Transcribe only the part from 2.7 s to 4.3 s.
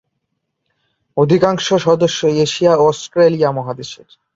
ও Australia মহাদেশের।